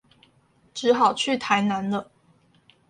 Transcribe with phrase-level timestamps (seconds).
[0.73, 2.09] 只好去台南了